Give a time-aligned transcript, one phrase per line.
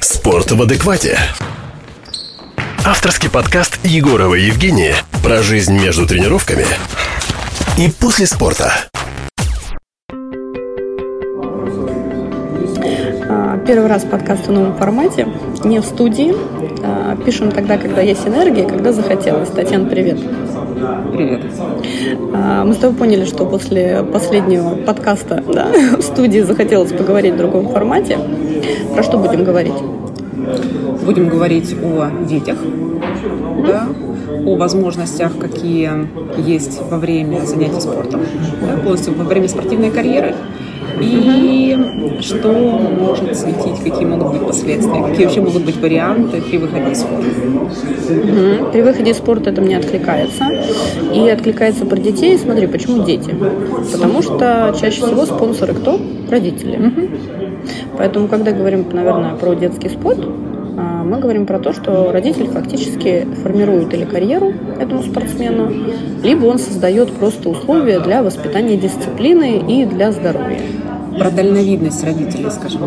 [0.00, 1.18] Спорт в адеквате.
[2.86, 6.64] Авторский подкаст Егорова Евгения про жизнь между тренировками
[7.78, 8.72] и после спорта.
[13.28, 15.28] А, Первый раз подкаст в новом формате,
[15.64, 16.34] не в студии.
[16.82, 19.50] А, Пишем тогда, когда есть энергия, когда захотелось.
[19.50, 20.18] Татьяна, привет.
[21.12, 21.42] Привет.
[22.34, 27.36] А, Мы с тобой поняли, что после последнего подкаста да, в студии захотелось поговорить в
[27.36, 28.18] другом формате.
[28.94, 29.74] Про что будем говорить?
[31.04, 32.58] Будем говорить о детях,
[33.66, 33.88] да,
[34.44, 35.90] о возможностях, какие
[36.38, 38.20] есть во время занятий спортом,
[38.60, 40.34] да, полностью во время спортивной карьеры.
[41.00, 41.76] И
[42.20, 47.00] что может светить, какие могут быть последствия, какие вообще могут быть варианты при выходе из
[47.00, 47.26] спорта.
[48.10, 48.70] Мгм.
[48.72, 50.46] При выходе из спорта это мне откликается.
[51.14, 52.38] И откликается про детей.
[52.38, 53.34] Смотри, почему дети?
[53.92, 56.00] Потому что чаще всего спонсоры кто?
[56.28, 56.78] Родители.
[57.96, 60.20] Поэтому, когда говорим, наверное, про детский спорт,
[61.10, 65.68] мы говорим про то, что родитель фактически формирует или карьеру этому спортсмену,
[66.22, 70.60] либо он создает просто условия для воспитания дисциплины и для здоровья.
[71.18, 72.82] Про дальновидность родителей, скажем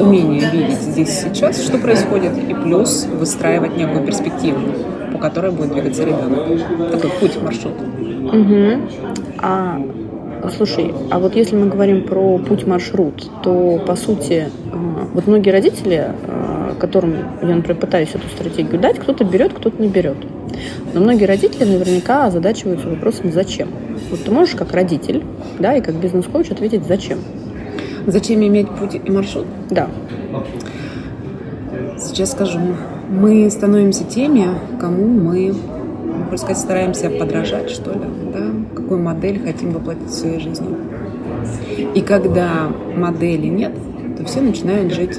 [0.00, 4.58] умение видеть здесь сейчас, что происходит, и плюс выстраивать некую перспективу,
[5.12, 6.90] по которой будет двигаться ребенок.
[6.90, 7.74] Такой путь, маршрут.
[8.32, 8.88] Мгм.
[9.38, 9.80] А
[10.56, 14.76] слушай, а вот если мы говорим про путь-маршрут, то по сути, э,
[15.14, 16.35] вот многие родители, э,
[16.78, 20.16] которым я, например, пытаюсь эту стратегию дать, кто-то берет, кто-то не берет.
[20.94, 23.68] Но многие родители наверняка озадачиваются вопросом «зачем?».
[24.10, 25.24] Вот ты можешь как родитель,
[25.58, 27.18] да, и как бизнес-коуч ответить «зачем?».
[28.06, 29.46] Зачем иметь путь и маршрут?
[29.68, 29.88] Да.
[31.98, 32.60] Сейчас скажу.
[33.10, 34.46] Мы становимся теми,
[34.80, 35.52] кому мы,
[36.04, 38.44] можно сказать, стараемся подражать, что ли, да?
[38.76, 40.68] Какую модель хотим воплотить в своей жизни.
[41.94, 43.72] И когда модели нет,
[44.16, 45.18] то все начинают жить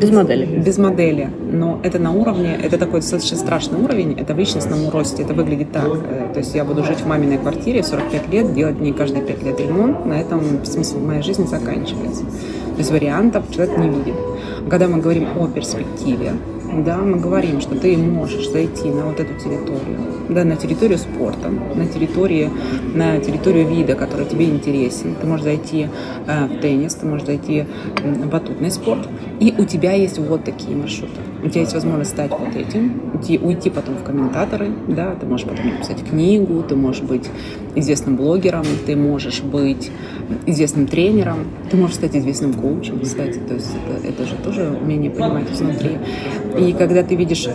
[0.00, 0.46] Без модели.
[0.60, 1.30] без модели.
[1.52, 5.22] Но это на уровне, это такой достаточно страшный уровень, это в личностном росте.
[5.22, 5.84] Это выглядит так.
[5.86, 9.42] э, То есть я буду жить в маминой квартире 45 лет, делать не каждые 5
[9.42, 12.22] лет ремонт, на этом смысл моей жизни заканчивается.
[12.24, 14.14] То есть вариантов человек не видит.
[14.70, 16.32] Когда мы говорим о перспективе,
[16.72, 19.98] да, мы говорим, что ты можешь зайти на вот эту территорию,
[20.28, 22.50] да, на территорию спорта, на территории,
[22.94, 25.14] на территорию вида, который тебе интересен.
[25.20, 25.88] Ты можешь зайти
[26.26, 27.64] э, в теннис, ты можешь зайти
[28.02, 29.08] в батутный спорт,
[29.40, 31.20] и у тебя есть вот такие маршруты.
[31.42, 35.46] У тебя есть возможность стать вот этим, уйти, уйти потом в комментаторы, да, ты можешь
[35.46, 37.28] потом написать книгу, ты можешь быть
[37.76, 39.90] известным блогером, ты можешь быть
[40.46, 41.38] известным тренером,
[41.70, 45.98] ты можешь стать известным коучем, кстати, то есть это, это же тоже умение понимать изнутри.
[46.58, 47.48] И когда ты видишь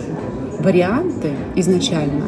[0.58, 2.24] варианты изначально,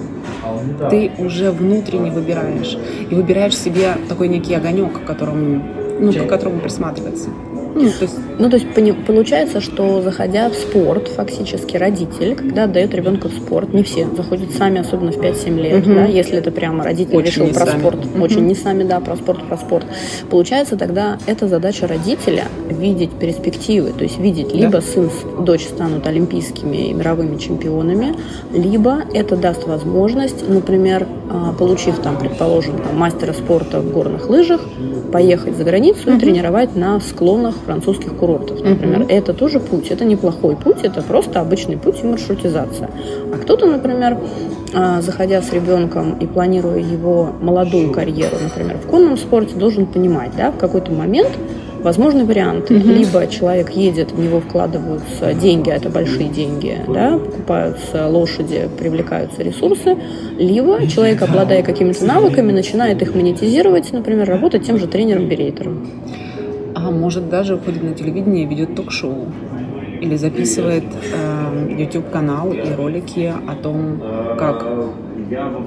[0.91, 2.77] ты уже внутренне выбираешь.
[3.11, 5.62] И выбираешь себе такой некий огонек, к которому,
[6.00, 7.31] ну, к которому присматриваться.
[7.76, 8.66] Ну, то есть Ну, то есть
[9.06, 14.50] получается, что заходя в спорт, фактически родитель, когда отдает ребенка в спорт, не все заходят
[14.53, 15.94] сами, особенно в 5-7 лет, Мгм.
[15.94, 17.78] да, если это прямо родитель Очень решил про сами.
[17.81, 18.22] спорт, Мгм.
[18.22, 19.87] очень не сами, да, про спорт, про спорт.
[20.31, 24.54] Получается тогда это задача родителя видеть перспективы, то есть видеть Да.
[24.58, 25.10] либо сын,
[25.41, 28.14] дочь станут олимпийскими и мировыми чемпионами,
[28.53, 34.60] либо это даст возможность, например, а, получив там, предположим, там, мастера спорта в горных лыжах,
[35.12, 39.00] поехать за границу и тренировать на склонах французских курортов, например.
[39.00, 39.09] Мгм.
[39.09, 42.88] Это тоже путь, это неплохой путь, это просто обычный путь и маршрутизация.
[43.34, 44.16] А кто-то, например,
[44.75, 50.31] а, заходя с ребенком и планируя его молодую карьеру, например, в конном спорте, должен понимать,
[50.37, 51.31] да, в какой-то момент
[51.82, 52.75] возможны варианты.
[52.75, 59.97] Либо человек едет, в него вкладываются деньги, это большие деньги, да, покупаются лошади, привлекаются ресурсы,
[60.38, 65.87] либо человек, обладая какими-то навыками, начинает их монетизировать, например, работать тем же тренером-берейтером.
[66.87, 69.27] А может даже уходит на телевидение и ведет ток-шоу.
[70.01, 74.01] Или записывает э, YouTube-канал и ролики о том,
[74.39, 74.65] как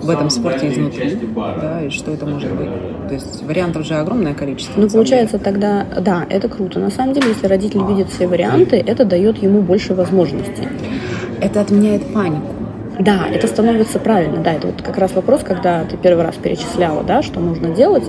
[0.02, 2.69] в этом спорте изнутри, да, и что это может быть.
[3.09, 4.80] То есть вариантов же огромное количество.
[4.80, 5.18] Ну, самом деле.
[5.18, 6.80] получается тогда, да, это круто.
[6.80, 10.69] На самом деле, если родитель видит все варианты, это дает ему больше возможностей.
[11.42, 12.58] Это отменяет панику.
[13.00, 17.01] Да, это становится правильно, да, это вот как раз вопрос, когда ты первый раз перечисляла,
[17.01, 18.04] да, что нужно делать.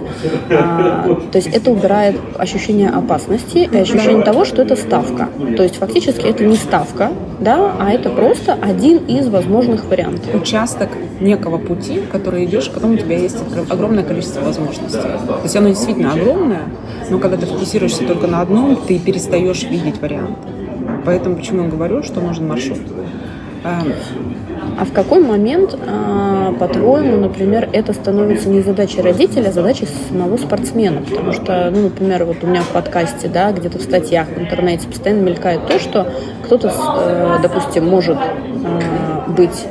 [0.50, 5.28] А, то есть это убирает ощущение опасности и ощущение того, что это ставка.
[5.56, 10.34] То есть фактически это не ставка, да, а это просто один из возможных вариантов.
[10.34, 10.88] Участок
[11.20, 14.98] некого пути, который идешь, которому у тебя есть огр- огромное количество возможностей.
[14.98, 16.62] То есть оно действительно огромное,
[17.10, 20.48] но когда ты фокусируешься только на одном, ты перестаешь видеть варианты.
[21.04, 22.80] Поэтому почему я говорю, что нужен маршрут.
[24.78, 30.36] А в какой момент, а, по-твоему, например, это становится не задачей родителя, а задачей самого
[30.36, 31.02] спортсмена?
[31.02, 34.88] Потому что, ну, например, вот у меня в подкасте, да, где-то в статьях в интернете
[34.88, 36.12] постоянно мелькает то, что
[36.44, 39.66] кто-то, э, допустим, может э, быть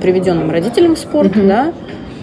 [0.00, 1.48] приведенным родителем в спорт, mm-hmm.
[1.48, 1.72] да,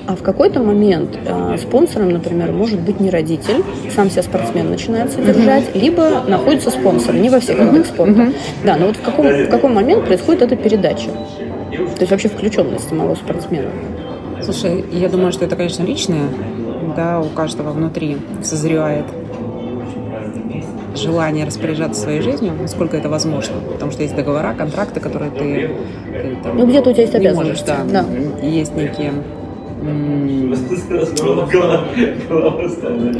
[0.05, 3.63] а в какой-то момент э, спонсором, например, может быть не родитель,
[3.95, 5.79] сам себя спортсмен начинает содержать, uh-huh.
[5.79, 7.87] либо находится спонсор, не во всех видах uh-huh.
[7.87, 8.21] спорта.
[8.21, 8.35] Uh-huh.
[8.65, 11.09] Да, но вот в каком, в какой момент происходит эта передача?
[11.09, 13.69] То есть вообще включенность самого спортсмена?
[14.43, 16.27] Слушай, я думаю, что это, конечно, личное,
[16.97, 19.05] да, у каждого внутри созревает
[20.95, 23.55] желание распоряжаться своей жизнью, насколько это возможно.
[23.71, 25.69] Потому что есть договора, контракты, которые ты...
[26.11, 27.69] ты там, ну, где-то у тебя есть обязанности.
[27.69, 28.45] Можешь, да, да.
[28.45, 29.13] Есть некие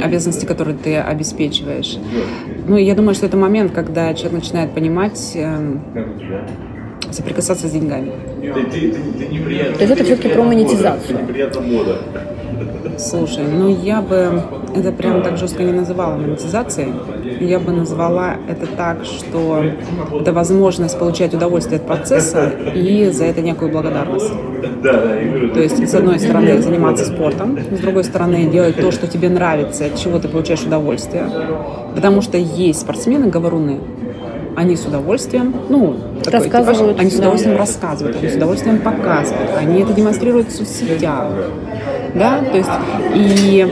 [0.02, 1.98] обязанности, которые ты обеспечиваешь.
[2.66, 5.82] Ну, я думаю, что это момент, когда человек начинает понимать, эм,
[7.10, 8.12] соприкасаться с деньгами.
[9.74, 11.18] То есть это все-таки про монетизацию.
[12.98, 14.42] Слушай, ну я бы
[14.74, 16.92] это прям так жестко не называла монетизацией.
[17.40, 19.64] Я бы назвала это так, что
[20.20, 24.32] это возможность получать удовольствие от процесса и за это некую благодарность.
[24.82, 29.86] То есть, с одной стороны, заниматься спортом, с другой стороны, делать то, что тебе нравится,
[29.86, 31.28] от чего ты получаешь удовольствие.
[31.94, 33.80] Потому что есть спортсмены, говоруны,
[34.56, 37.60] они с удовольствием, ну, такой, типаж, они с удовольствием да.
[37.60, 41.28] рассказывают, они с удовольствием показывают, они это демонстрируют в соцсетях,
[42.14, 42.70] да, то есть
[43.14, 43.68] и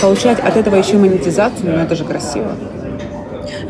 [0.00, 2.52] получать от этого еще монетизацию, ну, это же красиво.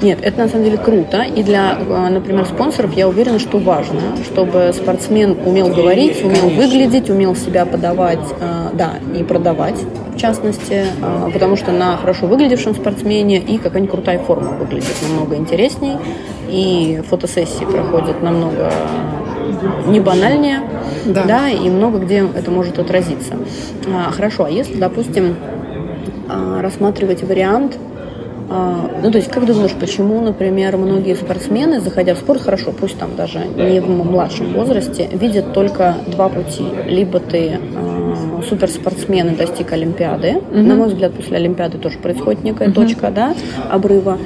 [0.03, 1.23] Нет, это на самом деле круто.
[1.23, 6.63] И для, э, например, спонсоров я уверена, что важно, чтобы спортсмен умел говорить, умел Конечно.
[6.63, 9.79] выглядеть, умел себя подавать, э, да, и продавать,
[10.15, 15.37] в частности, э, потому что на хорошо выглядевшем спортсмене и какая-нибудь крутая форма выглядит намного
[15.37, 15.97] интересней,
[16.49, 18.71] и фотосессии проходят намного
[19.87, 20.61] не банальнее,
[21.07, 21.25] да.
[21.25, 23.35] да, и много где это может отразиться.
[23.87, 25.37] А, хорошо, а если, допустим,
[26.29, 27.79] а, рассматривать вариант
[28.51, 32.99] а, ну, то есть, как думаешь, почему, например, многие спортсмены, заходя в спорт, хорошо, пусть
[32.99, 36.65] там даже не в младшем возрасте, видят только два пути.
[36.87, 37.94] Либо ты э,
[38.49, 40.29] суперспортсмен и достиг Олимпиады.
[40.29, 40.63] Mm-hmm.
[40.63, 42.73] На мой взгляд, после Олимпиады тоже происходит некая mm-hmm.
[42.73, 43.35] точка да,
[43.71, 44.19] обрыва.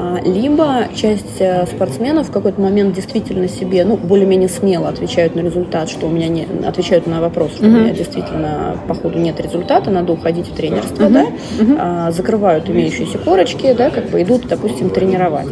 [0.00, 5.40] А, либо часть э, спортсменов в какой-то момент действительно себе, ну, более-менее смело отвечают на
[5.40, 7.66] результат, что у меня не, отвечают на вопрос, что uh-huh.
[7.66, 11.12] у меня действительно по ходу нет результата, надо уходить в тренерство, uh-huh.
[11.12, 11.26] да,
[11.58, 11.76] uh-huh.
[11.80, 15.48] А, закрывают имеющиеся корочки, да, как бы идут, допустим, тренировать.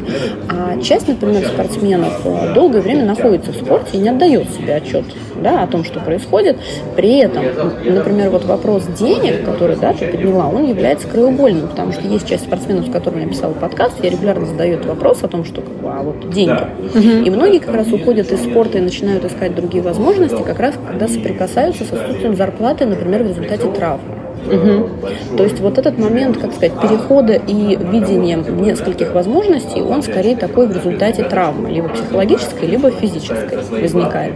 [0.48, 5.06] А часть, например, спортсменов э, долгое время находится в спорте и не отдает себе отчет,
[5.42, 6.56] да, о том, что происходит.
[6.96, 7.44] При этом,
[7.84, 12.44] например, вот вопрос денег, который, да, ты подняла, он является краеугольным, потому что есть часть
[12.44, 15.88] спортсменов, с которыми я писала подкаст, я регулярно задает вопрос о том, что как бы,
[15.88, 16.46] а вот деньги.
[16.48, 17.00] Да.
[17.00, 21.08] И многие как раз уходят из спорта и начинают искать другие возможности, как раз когда
[21.08, 24.16] соприкасаются с отсутствием зарплаты, например, в результате травмы.
[24.46, 25.36] Угу.
[25.36, 30.68] То есть вот этот момент, как сказать, перехода и видения нескольких возможностей, он скорее такой
[30.68, 34.34] в результате травмы, либо психологической, либо физической возникает.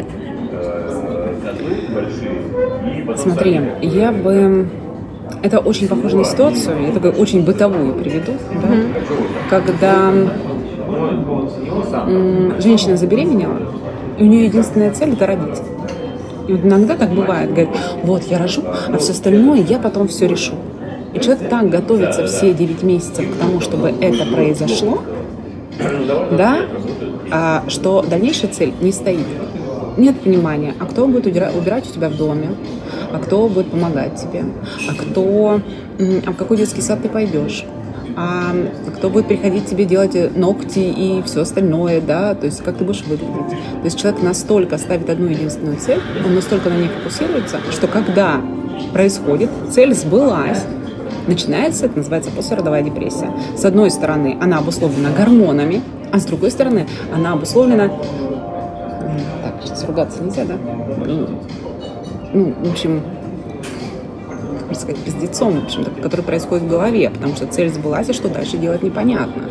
[3.17, 4.69] Смотри, я бы
[5.43, 8.93] это очень похоже на ситуацию, я такую очень бытовую приведу, да, mm-hmm.
[9.49, 10.13] когда
[12.61, 13.59] женщина забеременела,
[14.19, 15.63] и у нее единственная цель– это родить.
[16.49, 17.71] И вот иногда так бывает, говорит,
[18.03, 20.55] вот я рожу, а все остальное я потом все решу.
[21.15, 25.03] И человек так готовится все 9 месяцев к тому, чтобы это произошло,
[26.33, 26.59] да,
[27.31, 29.27] а, что дальнейшая цель не стоит.
[30.01, 32.53] Нет понимания, а кто будет убирать у тебя в доме,
[33.13, 34.45] а кто будет помогать тебе,
[34.89, 35.61] а кто,
[36.27, 37.67] а в какой детский сад ты пойдешь,
[38.17, 38.55] а
[38.97, 43.03] кто будет приходить тебе делать ногти и все остальное, да, то есть как ты будешь
[43.03, 43.51] выглядеть.
[43.51, 48.41] То есть человек настолько ставит одну единственную цель, он настолько на ней фокусируется, что когда
[48.95, 50.65] происходит, цель сбылась,
[51.27, 53.31] начинается, это называется послеродовая депрессия.
[53.55, 57.91] С одной стороны, она обусловлена гормонами, а с другой стороны, она обусловлена...
[59.63, 60.57] Сейчас ругаться нельзя, да?
[62.33, 63.03] ну, в общем,
[64.69, 68.29] как сказать, пиздецом, в общем который происходит в голове, потому что цель сбылась, и что
[68.29, 69.45] дальше делать непонятно.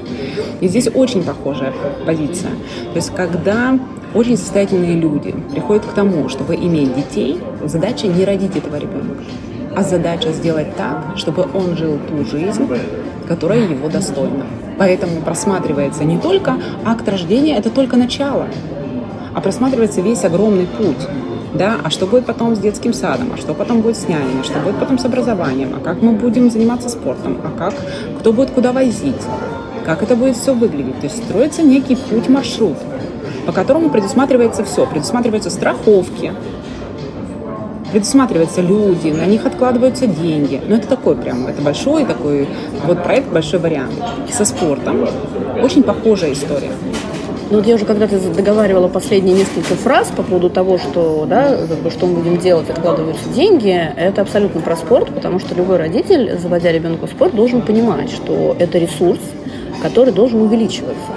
[0.62, 1.74] И здесь очень похожая
[2.06, 2.51] позиция.
[2.92, 3.78] То есть, когда
[4.13, 9.24] очень состоятельные люди приходят к тому, чтобы иметь детей, задача не родить этого ребенка,
[9.75, 12.68] а задача сделать так, чтобы он жил ту жизнь,
[13.28, 14.46] которая его достойна.
[14.78, 18.48] Поэтому просматривается не только акт рождения, это только начало,
[19.33, 21.07] а просматривается весь огромный путь
[21.53, 24.59] да, а что будет потом с детским садом, а что потом будет с нянями, что
[24.59, 27.74] будет потом с образованием, а как мы будем заниматься спортом, а как,
[28.19, 29.15] кто будет куда возить,
[29.86, 31.00] как это будет все выглядеть.
[31.00, 32.77] То есть строится некий путь, маршрут.
[33.45, 34.86] по которому предусматривается все.
[34.86, 36.33] Предусматриваются страховки,
[37.91, 40.62] предусматриваются люди, на них откладываются деньги.
[40.67, 42.48] Но это такой прям, это большой такой
[42.86, 43.95] вот проект, большой вариант.
[44.31, 45.07] Со спортом
[45.63, 46.71] очень похожая история.
[47.50, 51.79] Ну вот я уже когда-то договаривала последние несколько фраз по поводу того, что, да, как
[51.79, 53.75] бы, что мы будем делать, откладываются деньги.
[53.98, 58.56] Это абсолютно про спорт, потому что любой родитель, заводя ребенка в спорт, должен понимать, что
[58.60, 59.20] это ресурс,
[59.82, 61.08] который должен увеличиваться.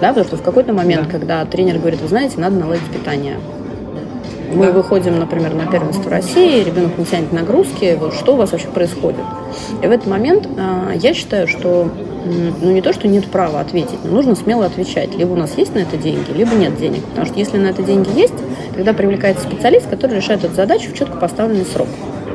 [0.00, 1.10] Да, потому что в какой-то момент, да.
[1.10, 3.38] когда тренер говорит, вы знаете, надо наладить питание,
[4.54, 4.72] мы да.
[4.72, 9.20] выходим, например, на первенство России, ребенок не тянет нагрузки, вот что у вас вообще происходит?
[9.82, 11.90] И в этот момент э, я считаю, что
[12.24, 15.16] ну не то, что нет права ответить, но нужно смело отвечать.
[15.16, 17.04] Либо у нас есть на это деньги, либо нет денег.
[17.04, 18.34] Потому что если на это деньги есть,
[18.74, 21.88] тогда привлекается специалист, который решает эту задачу в четко поставленный срок.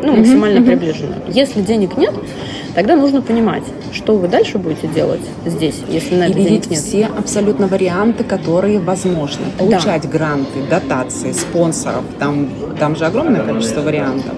[0.06, 0.66] Ну, максимально mm-hmm.
[0.66, 1.16] приближенно.
[1.28, 2.14] Если денег нет,
[2.76, 6.80] тогда нужно понимать, что вы дальше будете делать здесь, если на это И видеть нет.
[6.80, 9.46] все абсолютно варианты, которые возможны.
[9.58, 10.10] Получать да.
[10.10, 12.04] гранты, дотации, спонсоров.
[12.20, 14.34] Там, там же огромное количество вариантов.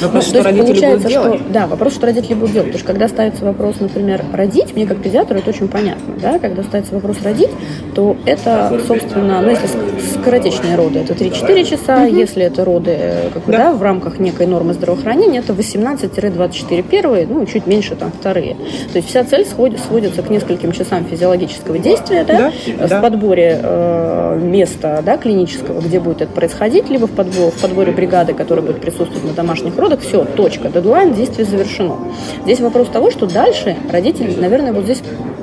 [0.00, 1.38] Вопрос, ну, что родители будут делать.
[1.38, 2.68] Что, да, вопрос, что родители будут делать.
[2.68, 6.14] Потому что когда ставится вопрос, например, родить, мне как педиатру это очень понятно.
[6.20, 6.38] Да?
[6.38, 7.50] Когда ставится вопрос родить,
[7.94, 9.68] то это, собственно, ну, если
[10.14, 12.04] скоротечные роды, это 3-4 часа.
[12.04, 12.14] Угу.
[12.14, 12.98] Если это роды
[13.32, 13.58] как бы, да.
[13.62, 18.56] Да, в рамках некой нормы здравоохранения, это 18-24 первые, ну, чуть меньше там вторые.
[18.92, 23.00] То есть вся цель сводит, сводится к нескольким часам физиологического действия да, да, в да.
[23.00, 28.34] подборе э, места да, клинического, где будет это происходить, либо в подборе, в подборе бригады,
[28.34, 31.98] которая будет присутствовать на домашних родах, все, точка, дедлайн, действие завершено.
[32.44, 35.02] Здесь вопрос того, что дальше родитель, наверное, вот здесь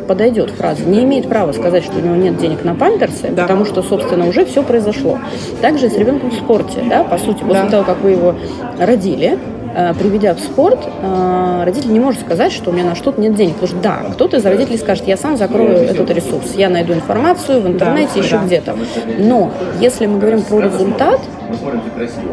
[0.09, 3.43] подойдет фраза, не имеет права сказать, что у него нет денег на памперсы, да.
[3.43, 5.19] потому что, собственно, уже все произошло.
[5.61, 7.69] Также и с ребенком в спорте, да, по сути, после да.
[7.69, 8.35] того, как вы его
[8.79, 9.37] родили,
[9.75, 13.35] Э, приведя в спорт, э, родитель не может сказать, что у меня на что-то нет
[13.35, 13.53] денег.
[13.55, 17.61] Потому что да, кто-то из родителей скажет, я сам закрою этот ресурс, я найду информацию
[17.61, 18.45] в интернете, да, еще да.
[18.45, 18.75] где-то.
[19.19, 21.19] Но если мы говорим про результат,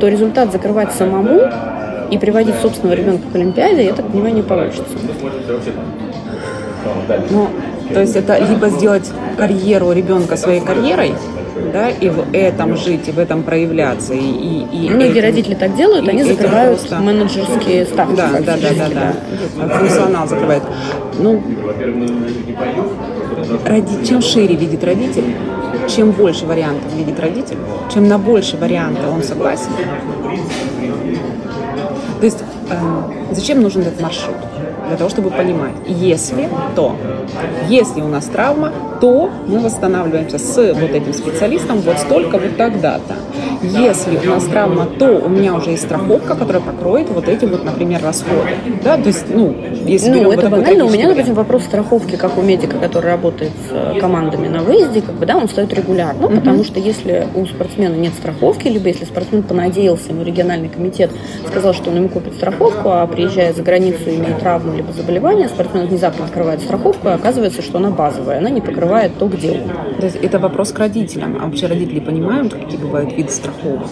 [0.00, 1.42] то результат закрывать самому
[2.10, 4.84] и приводить собственного ребенка к Олимпиаде, я так понимаю, не получится.
[7.30, 7.48] Ну,
[7.92, 11.14] то есть это либо сделать карьеру ребенка своей карьерой,
[11.72, 14.14] да, и в этом жить, и в этом проявляться.
[14.14, 16.98] И, и, и Многие этим, родители так делают, они закрывают просто...
[16.98, 18.16] менеджерские ставки.
[18.16, 19.14] Да, да, да, да,
[19.58, 19.68] да.
[19.78, 20.62] Функционал закрывает.
[21.18, 21.42] Ну,
[23.64, 25.24] ради, чем шире видит родитель,
[25.88, 27.58] чем больше вариантов видит родитель,
[27.92, 29.70] чем на больше вариантов он согласен.
[32.20, 32.38] То есть
[32.70, 32.74] э,
[33.32, 34.36] зачем нужен этот маршрут?
[34.88, 36.96] Для того, чтобы понимать, если то,
[37.68, 43.14] если у нас травма, то мы восстанавливаемся с вот этим специалистом вот столько, вот тогда-то.
[43.62, 47.64] Если у нас травма, то у меня уже есть страховка, которая покроет вот эти вот,
[47.64, 48.50] например, расходы.
[48.84, 50.84] Да, то есть, ну, если ну, это банально.
[50.84, 55.00] У меня, допустим, вопрос страховки, как у медика, который работает с э, командами на выезде,
[55.00, 56.36] как бы, да, он стоит регулярно, угу.
[56.36, 61.10] потому что если у спортсмена нет страховки, либо если спортсмен понадеялся, ему региональный комитет
[61.48, 65.86] сказал, что он ему купит страховку, а приезжая за границу, имеет травму либо заболевание, спортсмен
[65.86, 69.96] внезапно открывает страховку, и оказывается, что она базовая, она не покрывает то, где он.
[69.98, 71.38] То есть это вопрос к родителям.
[71.40, 73.86] А вообще родители понимают, какие бывают виды страховок?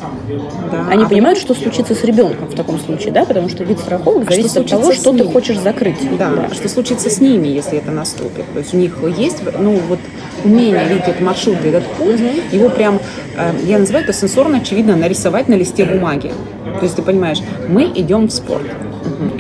[0.71, 0.87] Да.
[0.91, 4.29] Они а понимают, что случится с ребенком в таком случае, да, потому что вид страховок
[4.29, 5.99] а зависит что от того, что ты хочешь закрыть.
[6.19, 8.45] Да, да, что случится с ними, если это наступит.
[8.53, 9.99] То есть у них есть, ну вот
[10.45, 12.31] умение видеть этот маршрут, этот путь, угу.
[12.53, 13.01] его прям,
[13.37, 16.33] э, я называю это сенсорно очевидно, нарисовать на листе бумаги.
[16.79, 17.39] То есть ты понимаешь,
[17.69, 18.67] мы идем в спорт.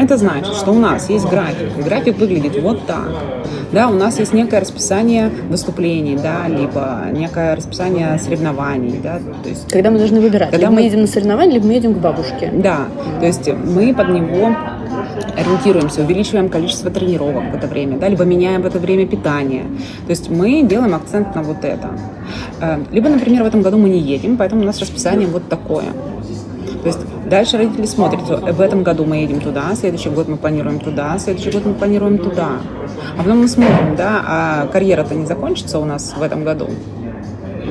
[0.04, 1.78] Это значит, что у нас есть график.
[1.78, 3.08] И график выглядит вот так.
[3.73, 9.73] Да, у нас есть некое расписание выступлений, да, либо некое расписание соревнований, да, то есть...
[9.73, 12.52] Когда мы должны выбирать, когда либо мы едем на соревнования, либо мы едем к бабушке.
[12.52, 12.80] Да,
[13.18, 14.54] то есть мы под него
[15.38, 19.64] ориентируемся, увеличиваем количество тренировок в это время, да, либо меняем в это время питание.
[20.04, 21.99] То есть мы делаем акцент на вот это.
[22.61, 25.87] Э, либо, например, в этом году мы не едем, поэтому у нас расписание вот такое.
[26.84, 27.00] То есть
[27.30, 31.50] дальше родители смотрят, в этом году мы едем туда, следующий год мы планируем туда, следующий
[31.50, 32.58] год мы планируем туда.
[33.16, 36.68] А потом мы смотрим, да, а карьера-то не закончится у нас в этом году.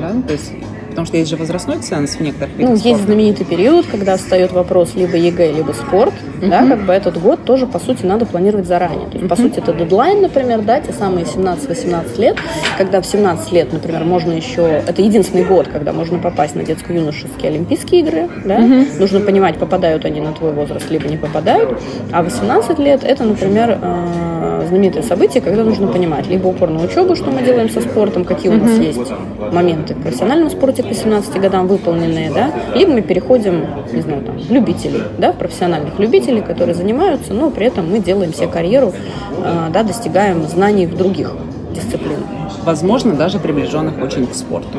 [0.00, 0.10] Да?
[0.26, 0.50] То есть
[0.94, 2.88] Потому что есть же возрастной ценз в некоторых видах Ну, спорта.
[2.88, 6.14] есть знаменитый период, когда встает вопрос либо ЕГЭ, либо спорт.
[6.40, 6.48] Uh-huh.
[6.48, 9.08] Да, как бы этот год тоже, по сути, надо планировать заранее.
[9.08, 9.28] То есть, uh-huh.
[9.28, 12.36] по сути, это дедлайн, например, да, те самые 17-18 лет,
[12.78, 14.82] когда в 17 лет, например, можно еще...
[14.86, 18.60] Это единственный год, когда можно попасть на детско-юношеские Олимпийские игры, да.
[18.60, 19.00] Uh-huh.
[19.00, 21.76] Нужно понимать, попадают они на твой возраст, либо не попадают.
[22.12, 27.16] А 18 лет, это, например, э, знаменитое событие, когда нужно понимать либо упор на учебу,
[27.16, 29.12] что мы делаем со спортом, какие у нас есть
[29.52, 34.38] моменты в профессиональном спорте, к 18 годам выполненные, да, либо мы переходим, не знаю, там,
[34.38, 38.92] в любителей, да, в профессиональных любителей, которые занимаются, но при этом мы делаем себе карьеру,
[39.38, 41.32] э, да, достигаем знаний в других
[41.74, 42.24] дисциплинах.
[42.64, 44.78] возможно, даже приближенных очень к спорту.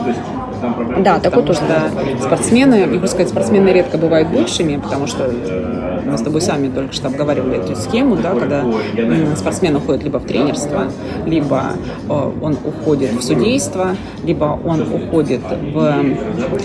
[0.99, 1.59] Да, такой тоже.
[1.67, 1.89] Да,
[2.21, 5.29] спортсмены, я хочу сказать, спортсмены редко бывают бывшими, потому что
[6.05, 8.63] мы с тобой сами только что обговаривали эту схему, да, когда
[9.35, 10.87] спортсмен уходит либо в тренерство,
[11.25, 11.73] либо
[12.09, 15.41] э, он уходит в судейство, либо он уходит
[15.73, 15.95] в,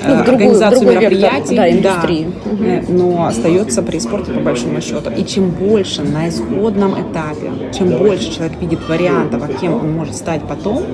[0.09, 2.33] ну, в организацию другой мероприятий, вектор, да, индустрии.
[2.45, 5.11] Да, но остается при спорте по большому счету.
[5.17, 10.17] И чем больше на исходном этапе, чем больше человек видит вариантов, а кем он может
[10.17, 10.85] стать потом,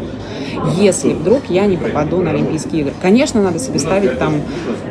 [0.78, 2.94] если вдруг я не попаду на Олимпийские игры.
[3.00, 4.34] Конечно, надо себе ставить там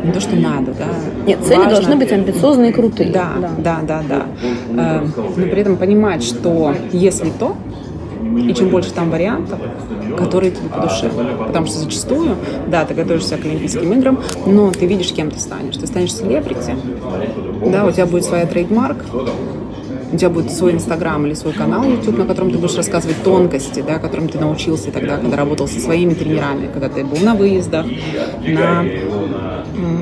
[0.04, 0.88] не то, что надо, да.
[1.26, 1.72] Нет, цели Важно.
[1.72, 3.10] должны быть амбициозные и крутые.
[3.12, 4.04] Да, да, да, да.
[4.08, 4.26] да.
[4.78, 7.56] Э, но при этом понимать, что если то,
[8.38, 9.60] и чем больше там вариантов,
[10.18, 11.10] которые тебе по душе.
[11.48, 12.36] Потому что зачастую,
[12.68, 15.78] да, ты готовишься к Олимпийским играм, но ты видишь, кем ты станешь.
[15.78, 16.76] Ты станешь селебрити,
[17.66, 18.98] да, у тебя будет своя трейдмарк,
[20.12, 23.82] у тебя будет свой Инстаграм или свой канал YouTube, на котором ты будешь рассказывать тонкости,
[23.82, 27.86] да, которым ты научился тогда, когда работал со своими тренерами, когда ты был на выездах,
[28.46, 28.86] на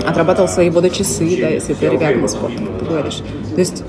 [0.06, 3.22] отрабатывал свои водочасы, да, если ты ребятный спорт, как ты говоришь.
[3.54, 3.84] То есть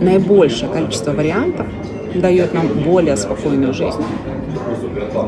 [0.00, 1.66] наибольшее количество вариантов
[2.14, 4.02] дает нам более спокойную жизнь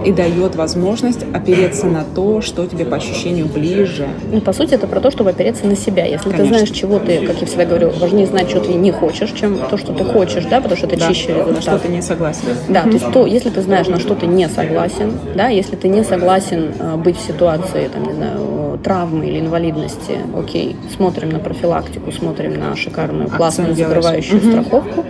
[0.05, 4.09] и дает возможность опереться на то, что тебе по ощущению ближе.
[4.31, 6.05] Ну, по сути, это про то, чтобы опереться на себя.
[6.05, 6.43] Если Конечно.
[6.43, 9.59] ты знаешь, чего ты, как я всегда говорю, важнее знать, что ты не хочешь, чем
[9.59, 11.55] то, что ты хочешь, да, потому что это да, чище результат.
[11.55, 12.43] На что ты не согласен.
[12.69, 15.89] Да, то есть то, если ты знаешь, на что ты не согласен, да, если ты
[15.89, 18.39] не согласен э, быть в ситуации, там, не знаю,
[18.79, 24.51] травмы или инвалидности, окей, смотрим на профилактику, смотрим на шикарную, классную закрывающую угу.
[24.51, 25.05] страховку.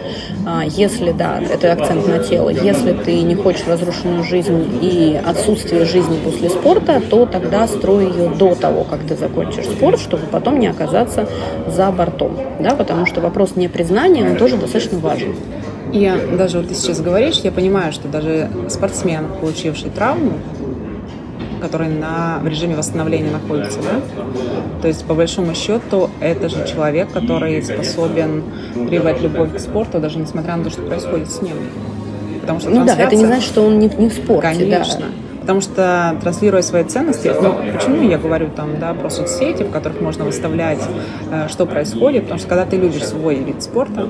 [0.47, 5.85] А, если, да, это акцент на тело, если ты не хочешь разрушенную жизнь и отсутствие
[5.85, 10.59] жизни после спорта, то тогда строй ее до того, как ты закончишь спорт, чтобы потом
[10.59, 11.29] не оказаться
[11.67, 12.37] за бортом.
[12.61, 15.35] Да, потому что вопрос непризнания, он тоже достаточно важен.
[15.93, 20.33] И даже вот ты сейчас говоришь, я понимаю, что даже спортсмен, получивший травму,
[21.63, 24.01] который на, в режиме восстановления находится, да?
[24.83, 28.43] То есть, по большому счету, это же человек, который способен
[28.75, 31.55] прививать любовь к спорту, даже несмотря на то, что происходит с ним.
[32.41, 34.49] Потому что ну да, это не значит, что он не, не в спорте.
[34.49, 35.07] Конечно.
[35.07, 35.32] Да.
[35.43, 40.01] Потому что транслируя свои ценности, ну, почему я говорю там, да, про соцсети, в которых
[40.01, 40.79] можно выставлять,
[41.33, 44.07] э, что происходит, потому что когда ты любишь свой вид спорта,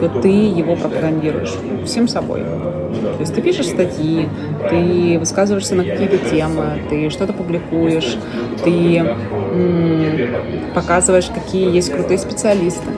[0.00, 2.40] то ты его пропагандируешь всем собой.
[2.40, 4.28] То есть ты пишешь статьи,
[4.70, 8.16] ты высказываешься на какие-то темы, ты что-то публикуешь,
[8.62, 12.90] ты м- показываешь, какие есть крутые специалисты,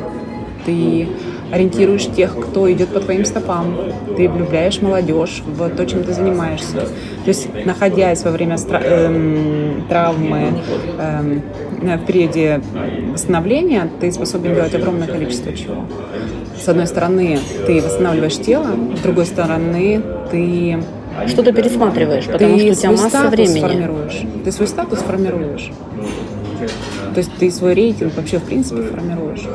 [0.66, 1.08] ты
[1.52, 3.76] ориентируешь тех, кто идет по твоим стопам.
[4.16, 6.72] Ты влюбляешь молодежь в то, чем ты занимаешься.
[6.74, 10.62] То есть, находясь во время стра- эм, травмы
[10.98, 11.42] эм,
[11.80, 12.60] в периоде
[13.12, 15.84] восстановления, ты способен делать огромное количество чего.
[16.60, 20.78] С одной стороны, ты восстанавливаешь тело, с другой стороны, ты
[21.26, 23.60] что-то пересматриваешь, потому ты что у тебя масса времени.
[23.60, 24.22] Формируешь.
[24.44, 25.70] Ты свой статус формируешь.
[27.14, 29.46] То есть ты свой рейтинг вообще в принципе формируешь.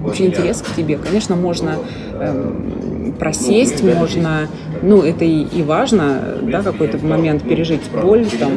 [0.00, 0.96] Вообще интерес к тебе.
[0.98, 1.76] Конечно, можно
[2.20, 4.48] эм, просесть, можно,
[4.82, 8.52] ну это и, и важно, да, какой-то момент пережить боль там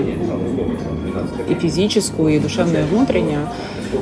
[1.50, 3.48] и физическую, и душевную, и внутреннюю.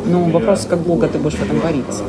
[0.05, 2.03] Но вопрос, как долго ты будешь в этом бориться.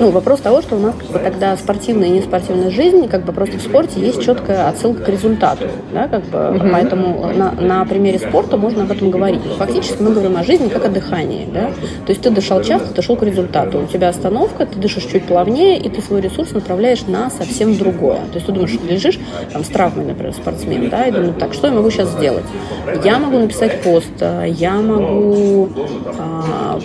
[0.00, 3.32] Ну, вопрос того, что у нас как бы, тогда спортивная и неспортивная жизнь, как бы
[3.32, 5.66] просто в спорте есть четкая отсылка к результату.
[5.92, 6.68] Да, как бы, угу.
[6.72, 9.40] Поэтому на, на примере спорта можно об этом говорить.
[9.58, 11.48] Фактически мы говорим о жизни как о дыхании.
[11.52, 11.70] Да?
[12.04, 13.80] То есть ты дышал часто, ты шел к результату.
[13.80, 18.18] У тебя остановка, ты дышишь чуть плавнее, и ты свой ресурс направляешь на совсем другое.
[18.32, 19.18] То есть ты думаешь, ты лежишь
[19.52, 22.44] там, с травмой, например, спортсмен, да, и думаешь, так, что я могу сейчас сделать?
[23.04, 25.68] Я могу написать пост, я могу
[26.18, 26.78] а,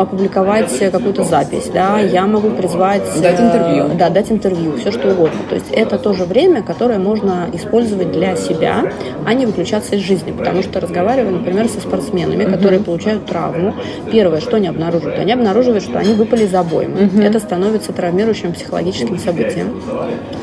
[0.00, 3.02] опубликовать какую-то запись, да, я могу призвать...
[3.20, 3.84] Дать интервью.
[3.84, 5.40] Э, да, дать интервью, все что угодно.
[5.48, 8.92] То есть это тоже время, которое можно использовать для себя,
[9.26, 10.32] а не выключаться из жизни.
[10.32, 12.86] Потому что разговаривая, например, со спортсменами, которые угу.
[12.86, 13.74] получают травму,
[14.10, 15.18] первое, что они обнаруживают?
[15.18, 17.06] Они обнаруживают, что они выпали из обоймы.
[17.06, 17.20] Угу.
[17.20, 19.80] Это становится травмирующим психологическим событием.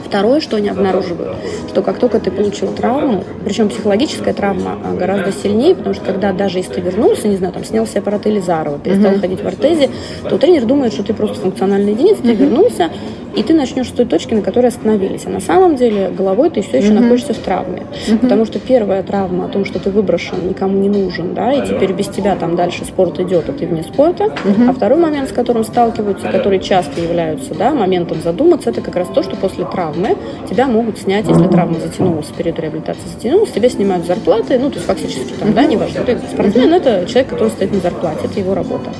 [0.05, 1.37] Второе, что они обнаруживают,
[1.69, 6.33] что как только ты получил травму, причем психологическая травма а, гораздо сильнее, потому что когда
[6.33, 9.21] даже если ты вернулся, не знаю, там снял себе аппарат Элизарова, перестал uh-huh.
[9.21, 9.89] ходить в ортезе,
[10.29, 12.91] то тренер думает, что ты просто функциональная единица, ты вернулся,
[13.35, 15.23] и ты начнешь с той точки, на которой остановились.
[15.25, 16.99] А на самом деле головой ты все еще uh-huh.
[16.99, 17.83] находишься в травме.
[18.07, 18.17] Uh-huh.
[18.19, 21.93] Потому что первая травма о том, что ты выброшен, никому не нужен, да, и теперь
[21.93, 24.25] без тебя там дальше спорт идет, а ты вне спорта.
[24.25, 24.69] Uh-huh.
[24.69, 29.07] А второй момент, с которым сталкиваются, который часто являются да, моментом задуматься, это как раз
[29.13, 30.17] то, что после травмы
[30.49, 34.87] тебя могут снять, если травма затянулась, период реабилитации затянулась, тебе снимают зарплаты, ну, то есть
[34.87, 36.01] фактически там, да, неважно.
[36.03, 38.91] Ты спортсмен– это человек, который стоит на зарплате, это его работа,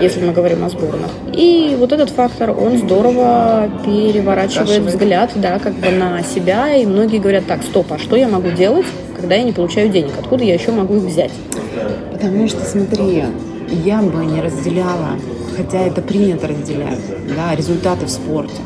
[0.00, 1.10] если мы говорим о сборных.
[1.32, 7.18] И вот этот фактор, он здорово переворачивает взгляд, да, как бы на себя, и многие
[7.18, 8.86] говорят, так, стоп, а что я могу делать,
[9.20, 10.12] когда я не получаю денег?
[10.18, 11.32] Откуда я еще могу их взять?
[12.12, 13.24] Потому что, смотри,
[13.84, 15.18] я бы не разделяла,
[15.56, 17.00] хотя это принято разделять,
[17.34, 18.62] да, результаты в спорте.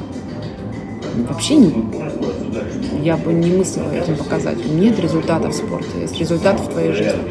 [1.29, 1.73] Вообще не,
[3.03, 4.81] я бы не мыслила этим показателем.
[4.81, 7.23] Нет результатов в спорте, есть результаты в твоей жизни.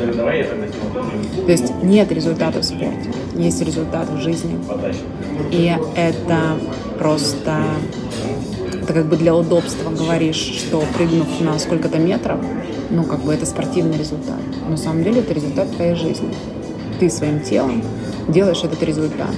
[0.00, 4.58] То есть нет результата в спорте, есть результат в жизни.
[5.50, 6.58] И это
[6.98, 7.62] просто,
[8.82, 12.40] это как бы для удобства говоришь, что прыгнув на сколько-то метров,
[12.90, 14.40] ну как бы это спортивный результат.
[14.64, 16.34] Но на самом деле это результат твоей жизни.
[16.98, 17.82] Ты своим телом
[18.28, 19.34] делаешь этот результат.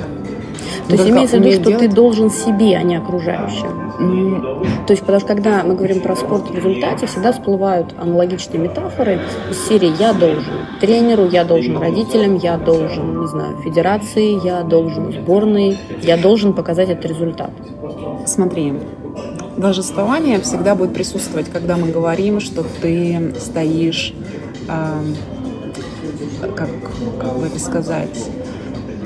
[0.88, 1.78] То есть имеется в виду, что делать...
[1.78, 3.82] ты должен себе, а не окружающим.
[3.98, 4.86] Mm.
[4.86, 9.20] То есть, потому что когда мы говорим про спорт в результате, всегда всплывают аналогичные метафоры
[9.50, 10.52] из серии «я должен».
[10.80, 16.88] Тренеру я должен, родителям я должен, не знаю, федерации я должен, сборной я должен показать
[16.88, 17.50] этот результат.
[18.26, 18.74] Смотри,
[19.56, 24.14] должествование всегда будет присутствовать, когда мы говорим, что ты стоишь,
[24.68, 25.02] э,
[26.56, 26.68] как,
[27.20, 28.30] как бы это сказать,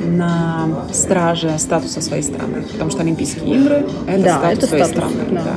[0.05, 5.13] на страже статуса своей страны, потому что Олимпийские игры– это да, статус это своей статус,
[5.13, 5.31] страны.
[5.31, 5.43] Да.
[5.43, 5.57] Да.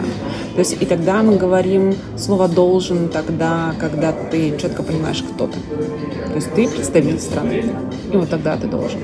[0.54, 5.58] То есть и тогда мы говорим слово «должен» тогда, когда ты четко понимаешь, кто ты.
[6.28, 7.66] То есть ты представитель страны,
[8.12, 9.00] и вот тогда ты должен.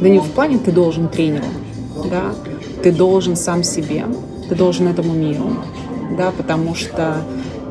[0.00, 1.44] Да не в плане ты должен тренеру,
[2.10, 2.32] да,
[2.82, 4.06] ты должен сам себе,
[4.48, 5.56] ты должен этому миру,
[6.16, 7.18] да, потому что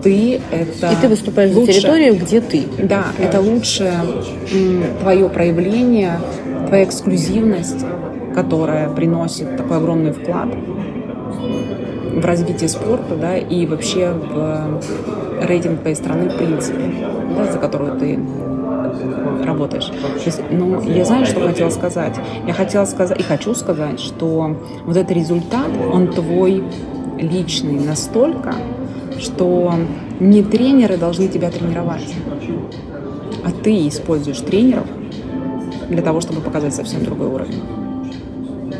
[0.01, 2.63] ты это И ты выступаешь лучше, за территорию, где ты.
[2.77, 3.93] Да, это лучшее
[5.01, 6.19] твое проявление
[6.67, 7.85] твоя эксклюзивность,
[8.35, 10.49] которая приносит такой огромный вклад
[12.13, 14.81] в развитие спорта, да, и вообще в
[15.41, 16.81] рейтинг твоей страны в принципе,
[17.35, 18.19] да, за которую ты
[19.45, 19.85] работаешь.
[19.85, 22.15] То есть, ну, я знаю, что хотела сказать.
[22.45, 26.63] Я хотела сказать и хочу сказать, что вот этот результат, он твой
[27.17, 28.53] личный настолько,
[29.19, 29.73] что
[30.19, 32.13] не тренеры должны тебя тренировать,
[33.43, 34.85] а ты используешь тренеров
[35.89, 37.61] для того, чтобы показать совсем другой уровень.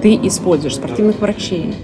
[0.01, 1.75] Ты используешь спортивных врачей,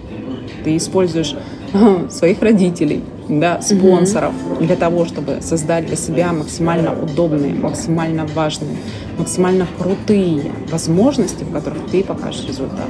[0.64, 1.36] ты используешь
[2.10, 4.66] своих родителей, да, спонсоров mm-hmm.
[4.66, 8.78] для того, чтобы создать для себя максимально удобные, максимально важные,
[9.18, 12.88] максимально крутые возможности, в которых ты покажешь результат.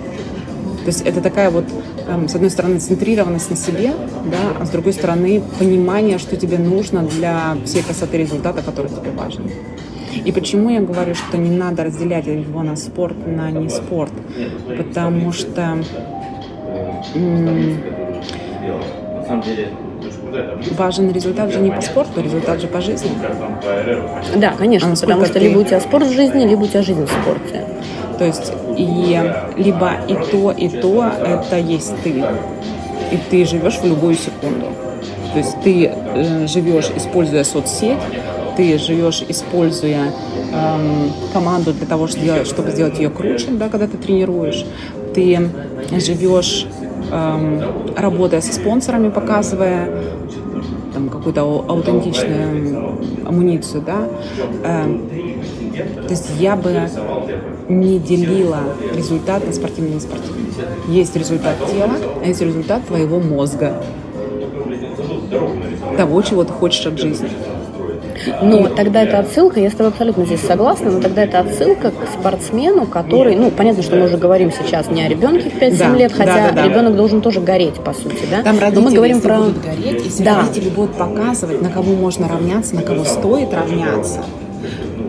[0.83, 1.65] То есть это такая вот,
[2.07, 3.93] эм, с одной стороны, центрированность на себе,
[4.25, 9.11] да, а с другой стороны, понимание, что тебе нужно для всей красоты результата, который тебе
[9.11, 9.49] важен.
[10.23, 14.13] И почему я говорю, что не надо разделять его на спорт, на не спорт?
[14.77, 15.77] Потому что
[20.71, 23.11] важен результат же не по спорту, результат же по жизни.
[24.35, 25.39] Да, конечно, а потому что ты...
[25.39, 27.63] либо у тебя спорт в жизни, либо у тебя жизнь в спорте.
[28.17, 29.19] То есть и
[29.57, 32.23] либо и то, и то это есть ты.
[33.11, 34.67] И ты живешь в любую секунду.
[35.33, 37.99] То есть ты э, живешь, используя соцсеть,
[38.55, 40.13] ты живешь, используя
[40.53, 44.65] эм, команду для того, чтобы сделать ее круче, да, когда ты тренируешь.
[45.13, 45.49] Ты
[45.91, 46.67] живешь,
[47.95, 49.89] работая со спонсорами, показывая
[50.93, 54.07] там, какую-то аутентичную амуницию, да.
[54.63, 55.01] Эм,
[55.75, 56.89] то есть я бы
[57.67, 58.59] не делила
[58.95, 60.45] результат на спортивный и спортивный.
[60.87, 63.81] Есть результат тела, а есть результат твоего мозга.
[65.97, 67.29] Того, чего ты хочешь от жизни.
[68.41, 72.19] Но тогда это отсылка, я с тобой абсолютно здесь согласна, но тогда это отсылка к
[72.19, 75.95] спортсмену, который, ну, понятно, что мы уже говорим сейчас не о ребенке в 5-7 да,
[75.95, 78.43] лет, хотя да, да, ребенок должен тоже гореть, по сути, да?
[78.43, 79.37] Там родители, но мы говорим про...
[79.37, 80.41] будут гореть, если да.
[80.41, 84.23] родители будут показывать, на кого можно равняться, на кого стоит равняться,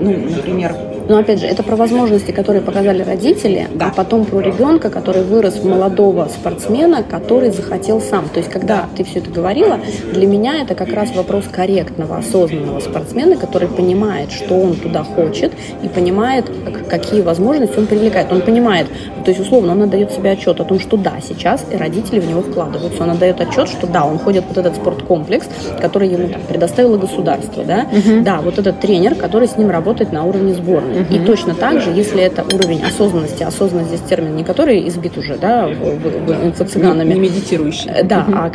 [0.00, 0.74] ну, например,
[1.08, 3.86] но опять же, это про возможности, которые показали родители, да.
[3.86, 8.28] а потом про ребенка, который вырос в молодого спортсмена, который захотел сам.
[8.28, 9.78] То есть, когда ты все это говорила,
[10.12, 15.52] для меня это как раз вопрос корректного, осознанного спортсмена, который понимает, что он туда хочет,
[15.82, 16.50] и понимает,
[16.88, 18.32] какие возможности он привлекает.
[18.32, 18.86] Он понимает,
[19.24, 22.28] то есть, условно, он отдает себе отчет о том, что да, сейчас и родители в
[22.28, 23.02] него вкладываются.
[23.02, 25.46] Он отдает отчет, что да, он ходит вот этот спорткомплекс,
[25.80, 28.22] который ему там, предоставило государство, да, угу.
[28.22, 30.95] да, вот этот тренер, который с ним работает на уровне сборной.
[30.96, 31.14] Угу.
[31.14, 35.36] И точно так же, если это уровень осознанности, осознанность здесь термин не который избит уже,
[35.36, 37.12] да, инфо-цыганами.
[37.12, 37.90] Не медитирующий.
[38.04, 38.36] Да, угу.
[38.36, 38.50] а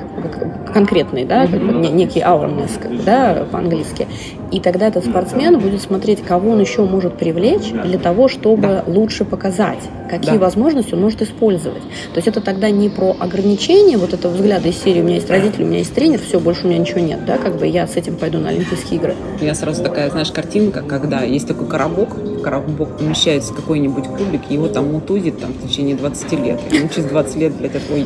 [0.71, 4.07] конкретный, да, как бы, некий awareness, как бы, да, по-английски.
[4.51, 8.83] И тогда этот спортсмен будет смотреть, кого он еще может привлечь для того, чтобы да.
[8.85, 9.79] лучше показать,
[10.09, 10.39] какие да.
[10.39, 11.81] возможности он может использовать.
[11.81, 15.29] То есть это тогда не про ограничение вот этого взгляда из серии «у меня есть
[15.29, 17.87] родители, у меня есть тренер, все, больше у меня ничего нет», да, как бы я
[17.87, 19.15] с этим пойду на Олимпийские игры.
[19.39, 24.67] Меня сразу такая, знаешь, картинка, когда есть такой коробок, в коробок помещается какой-нибудь кубик, его
[24.67, 26.59] там мутузит там в течение 20 лет.
[26.71, 28.05] И он через 20 лет, блядь, такой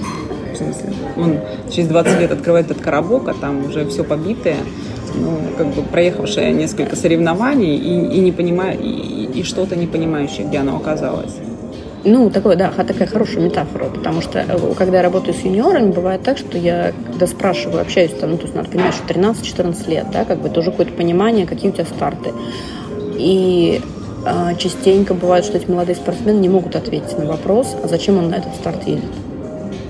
[0.56, 0.94] В смысле?
[1.18, 1.40] Он
[1.70, 4.58] через 20 лет открывает этот коробок, а там уже все побитое,
[5.14, 10.48] ну, как бы проехавшая несколько соревнований и, и не понимая, и, и что-то не понимающее,
[10.48, 11.36] где оно оказалось.
[12.08, 16.22] Ну, такое, да, такая хорошая метафора, потому что э, когда я работаю с юниорами, бывает
[16.22, 20.06] так, что я, когда спрашиваю, общаюсь там, ну, то есть надо понимать, что 13-14 лет,
[20.14, 22.32] да, как бы тоже какое-то понимание, какие у тебя старты.
[23.18, 23.82] И
[24.24, 28.30] э, частенько бывает, что эти молодые спортсмены не могут ответить на вопрос, а зачем он
[28.30, 29.04] на этот старт едет.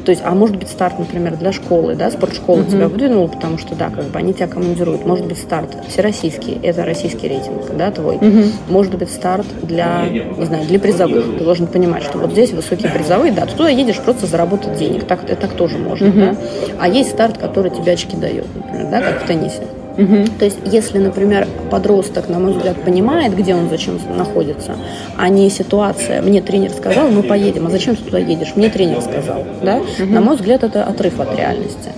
[0.05, 2.71] То есть, а может быть старт, например, для школы, да, спортшкола uh-huh.
[2.71, 5.05] тебя выдвинула, потому что, да, как бы они тебя командируют.
[5.05, 8.17] Может быть старт всероссийский, это российский рейтинг, да, твой.
[8.17, 8.51] Uh-huh.
[8.69, 11.37] Может быть старт для, не знаю, для призовых.
[11.39, 15.05] Ты должен понимать, что вот здесь высокие призовые, да, ты туда едешь просто заработать денег,
[15.05, 16.31] так, так тоже можно, uh-huh.
[16.31, 16.35] да.
[16.79, 19.63] А есть старт, который тебе очки дает, например, да, как в теннисе.
[19.97, 20.25] Угу.
[20.39, 24.75] То есть, если, например, подросток, на мой взгляд, понимает, где он зачем находится,
[25.17, 29.01] а не ситуация, мне тренер сказал, мы поедем, а зачем ты туда едешь, мне тренер
[29.01, 30.13] сказал, да, угу.
[30.13, 31.89] на мой взгляд, это отрыв от реальности.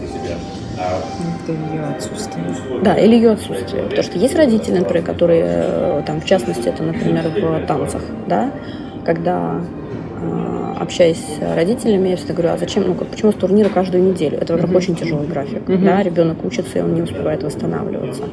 [0.77, 2.45] Это ее отсутствие.
[2.83, 3.83] Да, или ее отсутствие.
[3.83, 8.51] Потому что есть родители, например, которые, э, там, в частности, это, например, в танцах, да,
[9.05, 9.61] когда
[10.79, 14.37] общаясь с родителями, я всегда говорю, а зачем, ну, как, почему с турнира каждую неделю?
[14.39, 18.23] Это, во-первых, очень тяжелый график, да, ребенок учится, и он не успевает восстанавливаться.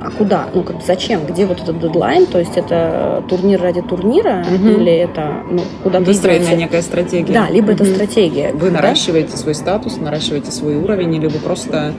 [0.00, 0.46] А куда?
[0.54, 1.24] Ну, как, зачем?
[1.26, 2.26] Где вот этот дедлайн?
[2.26, 7.32] То есть это турнир ради турнира или это, ну, куда Выстроенная некая стратегия.
[7.32, 8.52] Да, либо это стратегия.
[8.52, 8.76] Вы да?
[8.76, 11.94] наращиваете свой статус, наращиваете свой уровень, или вы просто,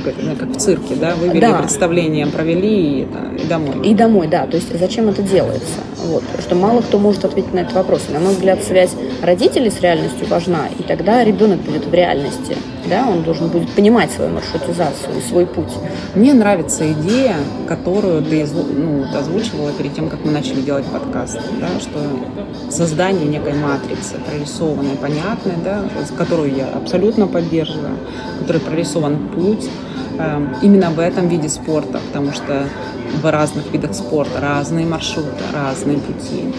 [0.00, 1.58] как, как в цирке, да, вывели да.
[1.58, 3.06] представление, провели и,
[3.42, 3.86] и домой.
[3.86, 4.46] И домой, да.
[4.46, 5.80] То есть зачем это делается?
[6.06, 6.22] Вот.
[6.22, 8.02] Потому что мало кто может ответить на этот вопрос.
[8.12, 12.56] На мой взгляд, связь родителей с реальностью важна, и тогда ребенок будет в реальности.
[12.88, 13.06] Да?
[13.08, 15.72] Он должен будет понимать свою маршрутизацию и свой путь.
[16.14, 17.36] Мне нравится идея,
[17.68, 22.00] которую ты ну, озвучивала перед тем, как мы начали делать подкаст, да, что
[22.70, 25.84] создание некой матрицы, прорисованной, понятной, да,
[26.16, 27.96] которую я абсолютно поддерживаю,
[28.40, 29.68] который прорисован путь,
[30.18, 32.66] эм, именно в этом виде спорта, потому что
[33.22, 36.52] в разных видах спорта разные маршруты, разные пути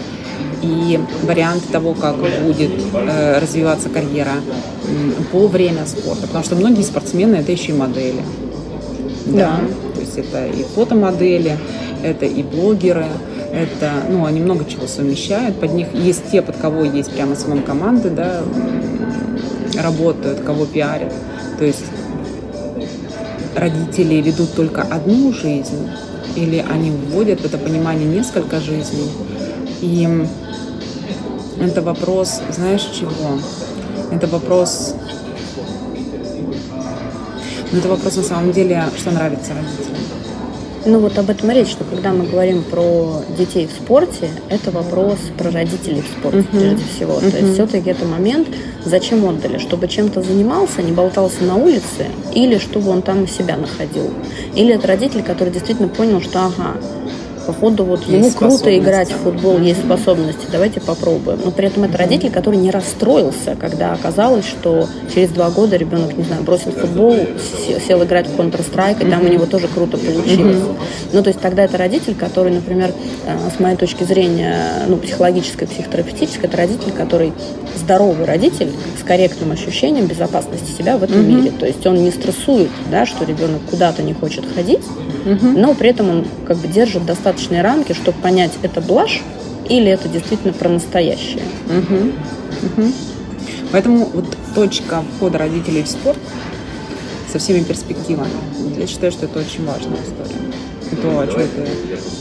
[0.62, 4.34] и варианты того, как будет э, развиваться карьера
[5.32, 6.22] по время спорта.
[6.22, 8.22] Потому что многие спортсмены это еще и модели.
[9.26, 9.32] Да.
[9.32, 9.60] да.
[9.94, 11.58] То есть это и фотомодели,
[12.02, 13.06] это и блогеры,
[13.52, 15.58] это, ну, они много чего совмещают.
[15.58, 18.42] Под них есть те, под кого есть прямо самом команды, да,
[19.82, 21.12] работают, кого пиарят.
[21.58, 21.84] То есть
[23.54, 25.88] родители ведут только одну жизнь,
[26.36, 29.10] или они вводят в это понимание несколько жизней.
[29.80, 30.08] И
[31.60, 33.38] это вопрос, знаешь чего?
[34.10, 34.94] Это вопрос...
[37.70, 39.98] Ну, это вопрос на самом деле, что нравится родителям.
[40.86, 45.18] Ну вот об этом речь, что когда мы говорим про детей в спорте, это вопрос
[45.36, 46.58] про родителей в спорте uh-huh.
[46.58, 47.14] прежде всего.
[47.14, 47.30] Uh-huh.
[47.30, 48.48] То есть все-таки это момент,
[48.86, 54.10] зачем отдали, чтобы чем-то занимался, не болтался на улице, или чтобы он там себя находил.
[54.54, 56.76] Или это родитель, который действительно понял, что ага,
[57.48, 61.40] походу вот есть ему круто играть в футбол, есть способности, давайте попробуем.
[61.42, 66.14] Но при этом это родитель, который не расстроился, когда оказалось, что через два года ребенок,
[66.14, 67.16] не знаю, бросил футбол,
[67.86, 70.58] сел играть в Counter-Strike, и там у него тоже круто получилось.
[71.14, 72.92] Ну, то есть тогда это родитель, который, например,
[73.24, 77.32] э, с моей точки зрения, ну, психологической, психотерапевтической, это родитель, который
[77.78, 81.50] здоровый родитель с корректным ощущением безопасности себя в этом мире.
[81.58, 84.82] То есть он не стрессует, да, что ребенок куда-то не хочет ходить,
[85.24, 87.04] но при этом он как бы держит
[87.38, 89.22] достаточные рамки, чтобы понять, это блажь
[89.68, 91.42] или это действительно про настоящее.
[91.68, 92.14] Mm-hmm.
[92.62, 92.94] Mm-hmm.
[93.70, 96.18] Поэтому вот точка входа родителей в спорт
[97.30, 98.30] со всеми перспективами.
[98.76, 100.52] Я считаю, что это очень важная история
[101.02, 101.68] то, о чем ты,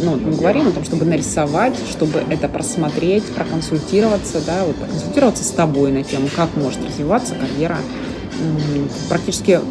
[0.03, 5.51] ну, мы говорим, о том, чтобы нарисовать, чтобы это просмотреть, проконсультироваться, да, вот проконсультироваться с
[5.51, 7.77] тобой на тему, как может развиваться карьера.
[9.07, 9.61] Практически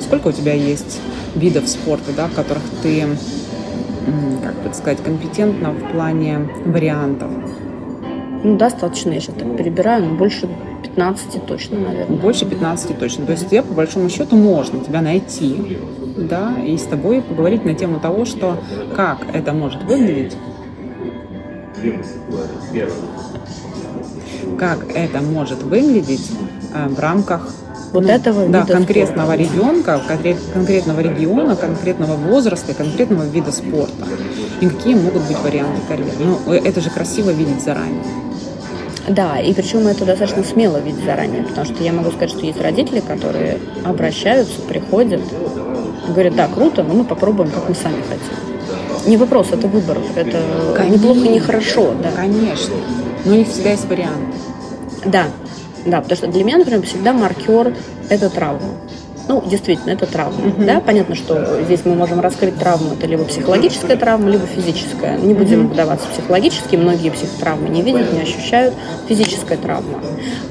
[0.00, 1.00] сколько у тебя есть
[1.34, 3.08] видов спорта, да, в которых ты,
[4.42, 7.30] как бы сказать, компетентна в плане вариантов?
[8.44, 10.48] Ну, достаточно, я сейчас так перебираю, но больше
[10.82, 12.18] 15 точно, наверное.
[12.18, 13.26] Больше 15 точно.
[13.26, 15.78] То есть тебе, по большому счету, можно тебя найти
[16.16, 18.58] да, и с тобой поговорить на тему того, что
[18.94, 20.36] как это может выглядеть,
[24.58, 26.30] как это может выглядеть
[26.74, 27.54] э, в рамках
[27.92, 29.42] вот ну, этого да, конкретного спорта.
[29.42, 30.00] ребенка,
[30.52, 34.06] конкретного региона, конкретного возраста, конкретного вида спорта.
[34.60, 36.12] И какие могут быть варианты карьеры.
[36.18, 38.02] Ну, это же красиво видеть заранее.
[39.08, 42.60] Да, и причем это достаточно смело видеть заранее, потому что я могу сказать, что есть
[42.60, 45.22] родители, которые обращаются, приходят,
[46.08, 49.08] говорят, да, круто, но мы попробуем, как мы сами хотим.
[49.08, 49.98] Не вопрос, это выбор.
[50.14, 50.42] Это
[50.76, 50.96] Конечно.
[50.96, 51.94] неплохо, не хорошо.
[52.02, 52.10] Да.
[52.14, 52.74] Конечно.
[53.24, 54.34] Но у них всегда есть вариант.
[55.06, 55.24] Да,
[55.90, 57.74] да, потому что для меня, например, всегда маркер
[58.08, 58.74] это травма.
[59.28, 60.46] Ну, действительно, это травма.
[60.46, 60.64] Uh-huh.
[60.64, 60.80] Да?
[60.80, 62.94] Понятно, что здесь мы можем раскрыть травму.
[62.94, 65.18] Это либо психологическая травма, либо физическая.
[65.18, 65.72] Не будем uh-huh.
[65.74, 66.80] вдаваться в психологические.
[66.80, 68.74] Многие психотравмы не видят, не ощущают.
[69.06, 70.00] Физическая травма.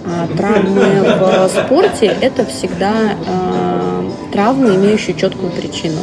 [0.05, 2.93] А, травмы в спорте– это всегда
[3.27, 6.01] а, травмы, имеющие четкую причину.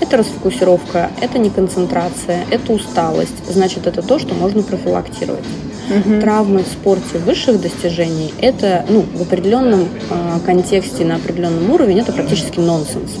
[0.00, 3.46] Это расфокусировка, это не концентрация, это усталость.
[3.46, 5.44] Значит, это то, что можно профилактировать.
[5.88, 6.20] Угу.
[6.20, 12.12] Травмы в спорте высших достижений– это ну, в определенном э, контексте, на определенном уровне, это
[12.12, 13.12] практически нонсенс.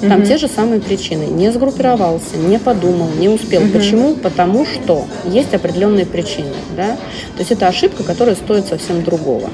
[0.00, 0.26] Там угу.
[0.26, 1.24] те же самые причины.
[1.24, 3.62] Не сгруппировался, не подумал, не успел.
[3.62, 3.70] Угу.
[3.70, 4.14] Почему?
[4.14, 6.52] Потому что есть определенные причины.
[6.76, 6.96] Да?
[6.96, 9.50] То есть это ошибка, которая стоит совсем другого.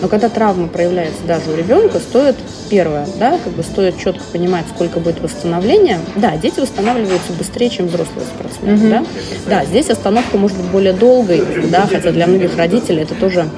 [0.00, 2.36] Но когда травма проявляется даже у ребенка, стоит
[2.70, 6.00] первое, да, как бы стоит четко понимать, сколько будет восстановления.
[6.16, 8.74] Да, дети восстанавливаются быстрее, чем взрослые спортсмены.
[8.74, 8.88] Угу.
[8.88, 9.04] Да?
[9.46, 13.48] да, здесь остановка может быть более долгой, да, хотя для многих родителей это тоже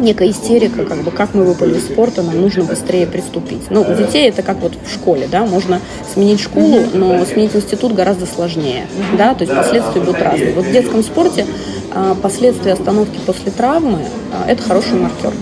[0.00, 3.70] некая истерика, как бы как мы выпали из спорта, нам нужно быстрее приступить.
[3.70, 5.80] Ну, у детей это как вот в школе, да, можно
[6.12, 10.52] сменить школу, но сменить институт гораздо сложнее, да, то есть последствия будут разные.
[10.52, 11.46] Вот в детском спорте
[11.92, 14.00] а, последствия остановки после травмы
[14.32, 15.32] а,– это хороший маркер.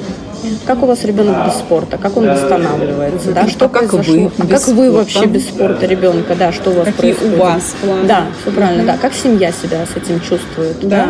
[0.66, 1.98] Как у вас ребенок без спорта?
[1.98, 3.33] Как он восстанавливается?
[3.33, 4.14] Да, что а как произошло?
[4.14, 6.35] Вы а как вы вообще без спорта ребенка?
[6.35, 7.35] Да, что у вас Какие происходит?
[7.35, 8.09] у вас планы?
[8.09, 8.85] Да, все правильно.
[8.85, 10.76] Да, как семья себя с этим чувствует?
[10.83, 10.88] Да.
[10.88, 11.07] да?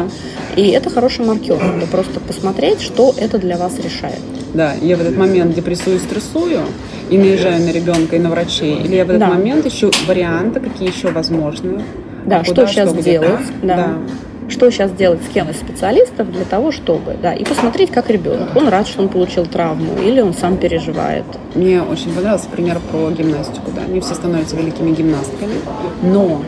[0.56, 1.56] И это хороший маркер.
[1.56, 4.20] Это просто посмотреть, что это для вас решает.
[4.54, 6.60] Да, я в этот момент депрессую, стрессую
[7.10, 8.76] и наезжаю на ребенка и на врачей.
[8.82, 9.28] Или я в этот да.
[9.28, 11.82] момент ищу варианты, какие еще возможны.
[12.24, 13.40] Да, а что сейчас что делать.
[13.62, 13.76] Да.
[13.76, 13.96] да
[14.48, 18.54] что сейчас делать с кем из специалистов для того, чтобы, да, и посмотреть, как ребенок.
[18.54, 21.24] Он рад, что он получил травму, или он сам переживает.
[21.54, 23.90] Мне очень понравился пример про гимнастику, да.
[23.90, 25.54] Не все становятся великими гимнастками,
[26.02, 26.42] но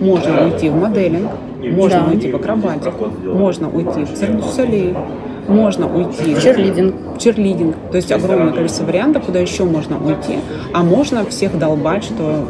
[0.00, 1.30] можно уйти в моделинг,
[1.62, 2.10] можно да.
[2.12, 4.42] уйти в акробатику, можно уйти в цирк
[5.48, 6.94] можно уйти в черлидинг.
[7.18, 7.74] Черлидинг.
[7.90, 10.38] То есть огромное количество вариантов, куда еще можно уйти.
[10.74, 12.46] А можно всех долбать, что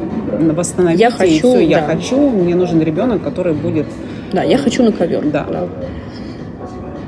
[0.53, 1.95] восстановить я хочу, все, я да.
[1.95, 3.87] хочу, мне нужен ребенок, который будет
[4.33, 5.25] да, я хочу на ковер.
[5.31, 5.45] Да.
[5.45, 5.69] да.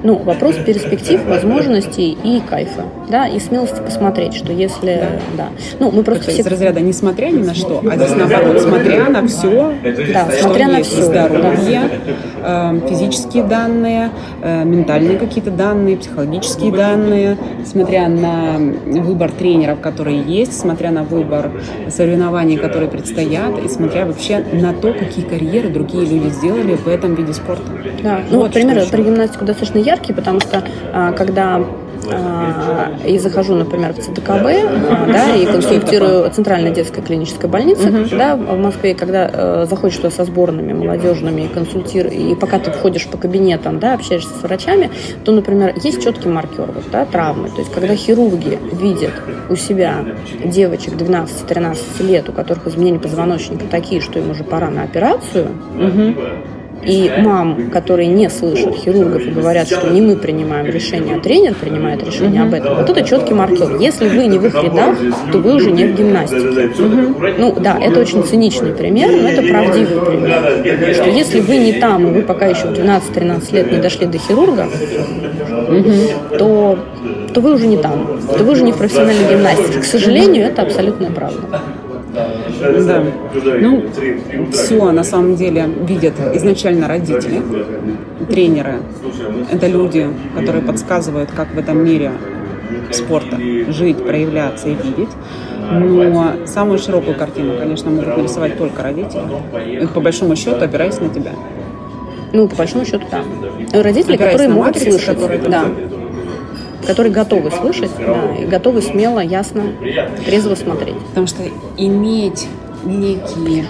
[0.02, 5.02] Ну, вопрос перспектив, возможностей и кайфа, да, и смелости посмотреть, что если,
[5.36, 6.40] да, ну, мы просто все...
[6.40, 9.74] из разряда не смотря ни на что, а здесь наоборот, смотря на все,
[10.12, 11.82] да, что смотря есть, на все, здоровье,
[12.42, 12.72] да.
[12.74, 14.10] э, физические данные,
[14.42, 17.36] э, ментальные какие-то данные, психологические данные,
[17.66, 21.50] смотря на выбор тренеров, которые есть, смотря на выбор
[21.88, 27.14] соревнований, которые предстоят, и смотря вообще на то, какие карьеры другие люди сделали в этом
[27.14, 27.70] виде спорта.
[28.02, 31.62] Да, ну, вот, например, про гимнастику достаточно яркий, потому что а, когда
[32.08, 38.16] а, и захожу, например, в ЦДКБ, а, да, и консультирую Центральная детская клиническая больница, uh-huh.
[38.16, 42.70] да, в Москве, когда э, заходишь туда со сборными молодежными и консультируешь, и пока ты
[42.70, 44.90] входишь по кабинетам, да, общаешься с врачами,
[45.24, 47.50] то, например, есть четкий маркер, вот, да, травмы.
[47.50, 49.12] То есть, когда хирурги видят
[49.48, 49.96] у себя
[50.44, 56.59] девочек 12-13 лет, у которых изменения позвоночника такие, что им уже пора на операцию, uh-huh
[56.82, 61.54] и мам, которые не слышат хирургов и говорят, что не мы принимаем решение, а тренер
[61.54, 63.76] принимает решение об этом, вот это четкий маркер.
[63.78, 64.96] Если вы не в их рядах,
[65.32, 66.70] то вы уже не в гимнастике.
[67.38, 70.94] Ну да, это очень циничный пример, но это правдивый пример.
[70.94, 74.18] Что если вы не там, и вы пока еще в 12-13 лет не дошли до
[74.18, 74.68] хирурга,
[76.38, 76.78] то,
[77.32, 79.80] то вы уже не там, то вы уже не в профессиональной гимнастике.
[79.80, 81.40] К сожалению, это абсолютная правда.
[82.60, 83.02] Да.
[83.60, 83.84] Ну,
[84.52, 87.42] все на самом деле видят изначально родители,
[88.28, 88.80] тренеры.
[89.50, 92.12] Это люди, которые подсказывают, как в этом мире
[92.92, 95.10] спорта жить, проявляться и видеть.
[95.72, 99.22] Но самую широкую картину, конечно, могут нарисовать только родители.
[99.82, 101.32] И по большому счету опираясь на тебя.
[102.32, 103.22] Ну, по большому счету, да.
[103.82, 105.18] Родители, опираясь которые могут матрикс, слышать.
[105.18, 105.64] Которые да
[106.86, 109.64] которые готовы слышать, да, и готовы смело, ясно,
[110.24, 110.98] трезво смотреть.
[111.08, 111.42] Потому что
[111.76, 112.46] иметь
[112.84, 113.64] некий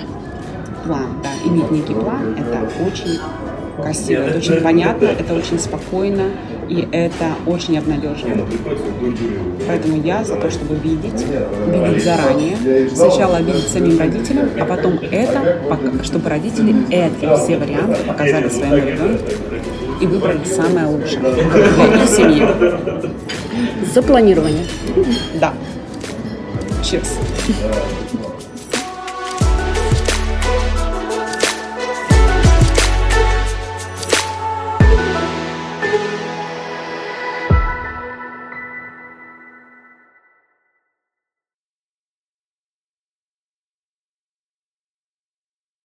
[0.85, 3.18] план, да, иметь некий план, это очень
[3.81, 6.25] красиво, это очень понятно, это очень спокойно,
[6.68, 8.44] и это очень обнадеживает.
[9.66, 11.27] Поэтому я за то, чтобы видеть,
[11.66, 15.59] видеть заранее, сначала видеть самим родителям, а потом это,
[16.05, 19.25] чтобы родители эти все варианты показали своему ребенку
[20.00, 22.46] и выбрали самое лучшее для их семьи.
[23.92, 24.64] Запланирование.
[25.35, 25.52] Да.
[26.83, 27.08] Cheers.